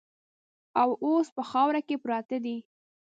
[0.81, 2.57] او اوس په خاورو کې پراته دي.